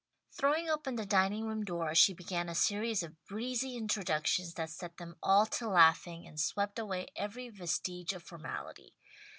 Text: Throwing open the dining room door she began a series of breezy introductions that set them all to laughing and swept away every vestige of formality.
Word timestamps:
Throwing 0.31 0.67
open 0.67 0.95
the 0.95 1.05
dining 1.05 1.45
room 1.45 1.63
door 1.63 1.93
she 1.93 2.11
began 2.15 2.49
a 2.49 2.55
series 2.55 3.03
of 3.03 3.23
breezy 3.25 3.77
introductions 3.77 4.55
that 4.55 4.71
set 4.71 4.97
them 4.97 5.15
all 5.21 5.45
to 5.45 5.67
laughing 5.69 6.25
and 6.25 6.39
swept 6.39 6.79
away 6.79 7.09
every 7.15 7.49
vestige 7.49 8.11
of 8.13 8.23
formality. 8.23 8.95